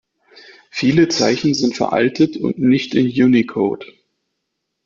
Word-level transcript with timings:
Viele 0.71 1.09
Zeichen 1.09 1.53
sind 1.53 1.77
veraltet 1.77 2.35
und 2.35 2.57
nicht 2.57 2.95
in 2.95 3.05
Unicode. 3.05 3.85